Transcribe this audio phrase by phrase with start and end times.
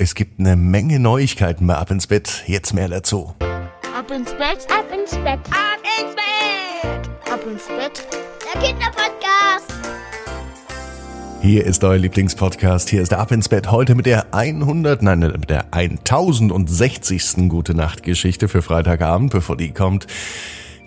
[0.00, 2.44] Es gibt eine Menge Neuigkeiten bei Ab ins Bett.
[2.46, 3.34] Jetzt mehr dazu.
[3.40, 8.06] Ab ins Bett, ab ins Bett, ab ins Bett, ab ins Bett.
[8.44, 9.74] Der Kinderpodcast.
[11.42, 12.90] Hier ist euer Lieblingspodcast.
[12.90, 13.72] Hier ist der Ab ins Bett.
[13.72, 17.48] Heute mit der 100, nein, mit der 1060.
[17.48, 20.06] Gute Nacht Geschichte für Freitagabend, bevor die kommt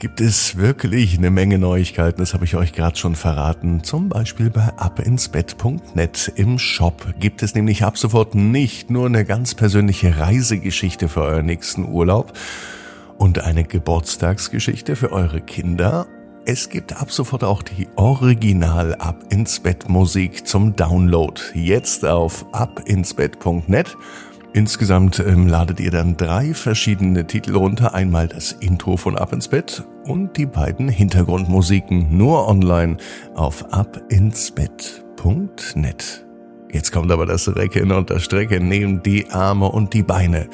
[0.00, 3.84] gibt es wirklich eine Menge Neuigkeiten, das habe ich euch gerade schon verraten.
[3.84, 9.54] Zum Beispiel bei abinsbett.net im Shop gibt es nämlich ab sofort nicht nur eine ganz
[9.54, 12.32] persönliche Reisegeschichte für euren nächsten Urlaub
[13.18, 16.06] und eine Geburtstagsgeschichte für eure Kinder.
[16.46, 21.38] Es gibt ab sofort auch die Original Ab ins Bett Musik zum Download.
[21.52, 23.94] Jetzt auf abinsbett.net
[24.52, 27.94] Insgesamt ähm, ladet ihr dann drei verschiedene Titel runter.
[27.94, 32.96] Einmal das Intro von Ab ins Bett und die beiden Hintergrundmusiken nur online
[33.34, 36.26] auf abinsbett.net.
[36.72, 38.68] Jetzt kommt aber das Recken und das Strecken.
[38.68, 40.48] Nehmt die Arme und die Beine,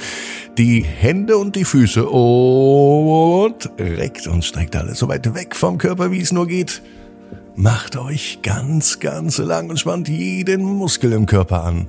[0.58, 6.10] die Hände und die Füße und reckt und streckt alles so weit weg vom Körper,
[6.10, 6.82] wie es nur geht.
[7.54, 11.88] Macht euch ganz, ganz lang und spannt jeden Muskel im Körper an.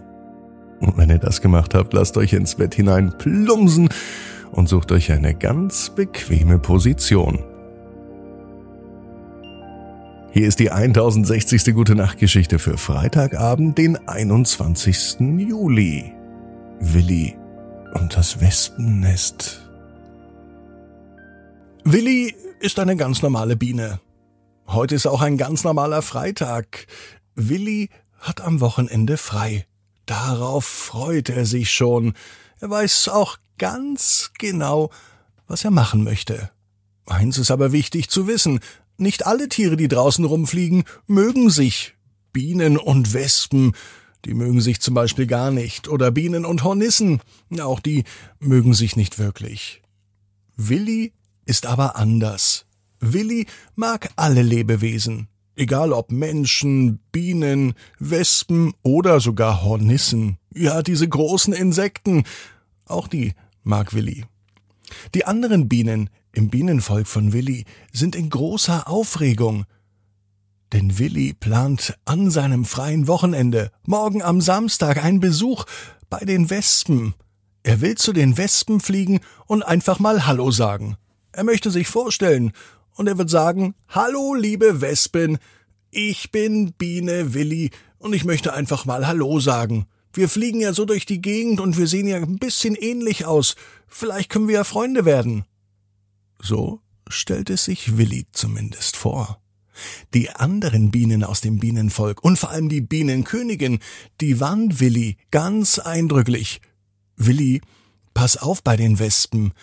[0.80, 3.89] Und wenn ihr das gemacht habt, lasst euch ins Bett hinein plumsen
[4.52, 7.44] und sucht euch eine ganz bequeme Position.
[10.31, 11.73] Hier ist die 1060.
[11.73, 15.20] Gute Nacht Geschichte für Freitagabend, den 21.
[15.20, 16.14] Juli.
[16.80, 17.36] Willi
[17.94, 19.67] und das Wespennest.
[21.83, 24.00] Willi ist eine ganz normale Biene.
[24.67, 26.86] Heute ist auch ein ganz normaler Freitag.
[27.33, 27.89] Willi
[28.20, 29.66] hat am Wochenende frei.
[30.08, 32.13] Darauf freut er sich schon.
[32.59, 34.89] Er weiß auch ganz genau,
[35.47, 36.49] was er machen möchte.
[37.05, 38.61] Eins ist aber wichtig zu wissen.
[38.97, 41.94] Nicht alle Tiere, die draußen rumfliegen, mögen sich.
[42.33, 43.73] Bienen und Wespen,
[44.25, 45.88] die mögen sich zum Beispiel gar nicht.
[45.88, 47.21] Oder Bienen und Hornissen,
[47.59, 48.05] auch die
[48.39, 49.81] mögen sich nicht wirklich.
[50.55, 51.14] Willi
[51.45, 52.66] ist aber anders.
[52.99, 55.27] Willi mag alle Lebewesen.
[55.57, 60.37] Egal ob Menschen, Bienen, Wespen oder sogar Hornissen.
[60.53, 62.25] Ja, diese großen Insekten.
[62.85, 64.25] Auch die mag Willi.
[65.15, 69.65] Die anderen Bienen im Bienenvolk von Willi sind in großer Aufregung.
[70.73, 75.65] Denn Willi plant an seinem freien Wochenende, morgen am Samstag, einen Besuch
[76.07, 77.15] bei den Wespen.
[77.63, 80.97] Er will zu den Wespen fliegen und einfach mal Hallo sagen.
[81.31, 82.51] Er möchte sich vorstellen
[82.97, 85.37] und er wird sagen, Hallo, liebe Wespen,
[85.89, 89.87] ich bin Biene Willi und ich möchte einfach mal Hallo sagen.
[90.13, 93.55] Wir fliegen ja so durch die Gegend und wir sehen ja ein bisschen ähnlich aus.
[93.87, 95.45] Vielleicht können wir ja Freunde werden.
[96.41, 99.41] So stellt es sich Willi zumindest vor.
[100.15, 103.80] Die anderen Bienen aus dem Bienenvolk und vor allem die Bienenkönigin,
[104.21, 106.61] die warnt Willi ganz eindrücklich.
[107.15, 107.61] Willi,
[108.15, 109.53] pass auf bei den Wespen.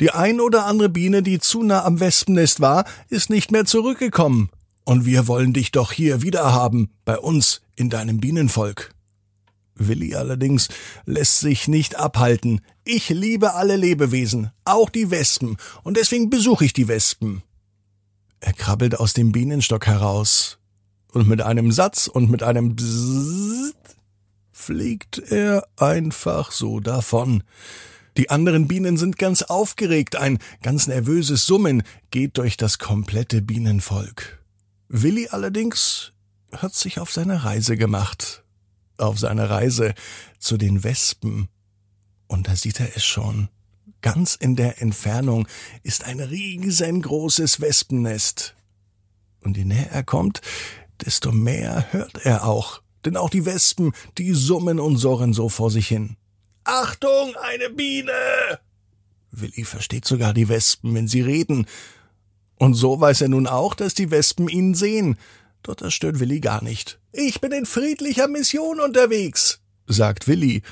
[0.00, 4.50] Die ein oder andere Biene, die zu nah am Wespennest war, ist nicht mehr zurückgekommen.
[4.84, 8.92] Und wir wollen dich doch hier wieder haben, bei uns in deinem Bienenvolk.
[9.74, 10.68] Willi allerdings
[11.06, 12.60] lässt sich nicht abhalten.
[12.84, 17.42] Ich liebe alle Lebewesen, auch die Wespen, und deswegen besuche ich die Wespen.
[18.40, 20.58] Er krabbelt aus dem Bienenstock heraus,
[21.12, 23.96] und mit einem Satz und mit einem Bzzzt
[24.50, 27.42] fliegt er einfach so davon.
[28.18, 34.42] Die anderen Bienen sind ganz aufgeregt, ein ganz nervöses Summen geht durch das komplette Bienenvolk.
[34.88, 36.12] Willi allerdings
[36.54, 38.44] hat sich auf seine Reise gemacht.
[38.98, 39.94] Auf seine Reise
[40.38, 41.48] zu den Wespen.
[42.26, 43.48] Und da sieht er es schon.
[44.02, 45.48] Ganz in der Entfernung
[45.82, 48.54] ist ein riesengroßes Wespennest.
[49.40, 50.42] Und je näher er kommt,
[51.04, 52.82] desto mehr hört er auch.
[53.06, 56.16] Denn auch die Wespen, die summen und surren so vor sich hin.
[56.64, 58.12] Achtung, eine Biene!
[59.30, 61.66] Willi versteht sogar die Wespen, wenn sie reden,
[62.58, 65.18] und so weiß er nun auch, dass die Wespen ihn sehen.
[65.64, 67.00] Doch das stört Willi gar nicht.
[67.12, 70.62] Ich bin in friedlicher Mission unterwegs, sagt Willi.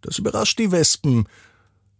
[0.00, 1.28] Das überrascht die Wespen.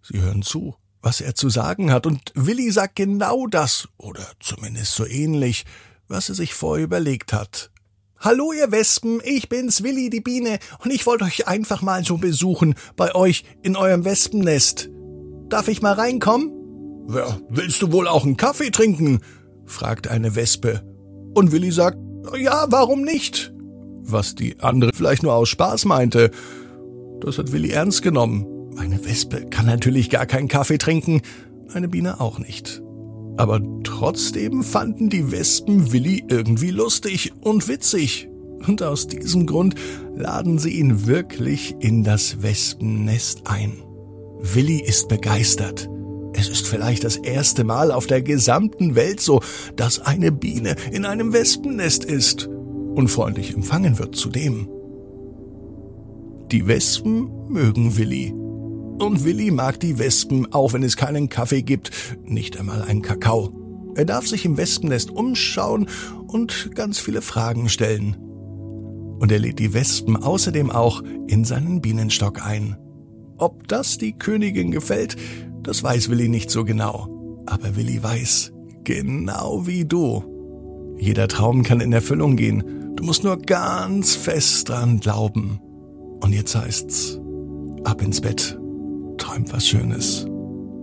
[0.03, 4.95] Sie hören zu, was er zu sagen hat, und Willi sagt genau das, oder zumindest
[4.95, 5.65] so ähnlich,
[6.09, 7.71] was er sich vorher überlegt hat.
[8.20, 12.17] Hallo, ihr Wespen, ich bin's, Willi die Biene, und ich wollte euch einfach mal so
[12.17, 14.91] besuchen, bei euch in eurem Wespennest.
[15.49, 16.50] Darf ich mal reinkommen?
[17.15, 19.20] Ja, willst du wohl auch einen Kaffee trinken?
[19.67, 20.82] fragt eine Wespe.
[21.32, 21.99] Und Willi sagt,
[22.37, 23.55] ja, warum nicht?
[24.03, 26.32] Was die andere vielleicht nur aus Spaß meinte.
[27.21, 28.47] Das hat Willi ernst genommen.
[28.76, 31.23] Eine Wespe kann natürlich gar keinen Kaffee trinken,
[31.73, 32.82] eine Biene auch nicht.
[33.38, 38.29] Aber trotzdem fanden die Wespen Willi irgendwie lustig und witzig.
[38.67, 39.76] Und aus diesem Grund
[40.17, 43.75] laden sie ihn wirklich in das Wespennest ein.
[44.40, 45.88] Willi ist begeistert.
[46.32, 49.40] Es ist vielleicht das erste Mal auf der gesamten Welt so,
[49.76, 54.69] dass eine Biene in einem Wespennest ist und freundlich empfangen wird zudem.
[56.50, 58.35] Die Wespen mögen Willi.
[58.99, 61.91] Und Willi mag die Wespen, auch wenn es keinen Kaffee gibt,
[62.25, 63.53] nicht einmal einen Kakao.
[63.95, 65.89] Er darf sich im Wespennest umschauen
[66.27, 68.17] und ganz viele Fragen stellen.
[69.19, 72.77] Und er lädt die Wespen außerdem auch in seinen Bienenstock ein.
[73.37, 75.17] Ob das die Königin gefällt,
[75.62, 77.45] das weiß Willi nicht so genau.
[77.47, 78.53] Aber Willi weiß,
[78.85, 80.25] genau wie du.
[80.99, 82.95] Jeder Traum kann in Erfüllung gehen.
[82.97, 85.61] Du musst nur ganz fest dran glauben.
[86.21, 87.21] Und jetzt heißt's,
[87.85, 88.59] ab ins Bett,
[89.29, 90.27] träumt was Schönes.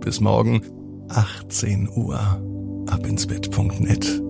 [0.00, 0.62] Bis morgen,
[1.08, 2.18] 18 Uhr,
[2.88, 4.25] abinsbett.net.